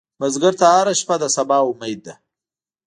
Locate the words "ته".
0.59-0.65